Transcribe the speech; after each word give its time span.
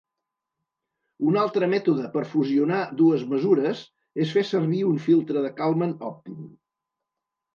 Un 1.31 1.35
altre 1.41 1.67
mètode 1.73 2.05
per 2.15 2.23
fusionar 2.31 2.79
dues 3.03 3.25
mesures 3.35 3.83
és 4.25 4.33
fer 4.37 4.45
servir 4.53 4.81
un 4.93 4.97
filtre 5.05 5.43
de 5.47 5.51
Kalman 5.61 5.93
òptim. 6.09 6.41